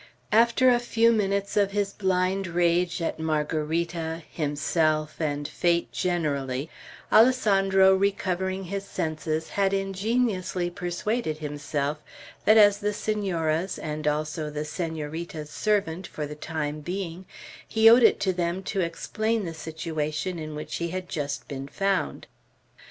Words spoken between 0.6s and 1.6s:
a few minutes